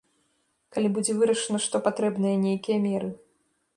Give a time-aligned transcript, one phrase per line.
[0.77, 3.09] Калі будзе вырашана, што патрэбныя нейкія меры.